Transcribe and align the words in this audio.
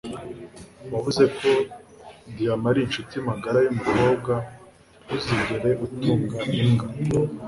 uwavuze 0.87 1.23
ko 1.37 1.49
diyama 2.35 2.67
ari 2.71 2.79
inshuti 2.83 3.15
magara 3.27 3.57
y'umukobwa 3.61 4.33
ntuzigere 5.03 5.69
utunga 5.85 6.37
imbwa 6.61 6.85